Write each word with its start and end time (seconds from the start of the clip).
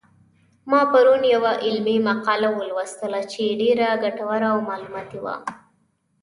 ما 0.69 0.81
پرون 0.91 1.21
یوه 1.35 1.53
علمي 1.65 1.97
مقاله 2.07 2.49
ولوستله 2.59 3.21
چې 3.31 3.57
ډېره 3.61 3.87
ګټوره 4.03 4.47
او 4.53 4.59
معلوماتي 4.69 5.19
وه 5.23 5.35